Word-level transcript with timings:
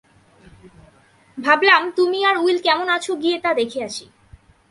ভাবলাম 1.37 1.81
তুমি 1.95 2.19
আর 2.25 2.35
উইল 2.37 2.57
কেমন 2.57 2.87
আছো 2.89 3.13
গিয়ে 3.15 3.37
তা 3.39 3.51
দেখি 3.53 3.79
আসি। 3.83 4.05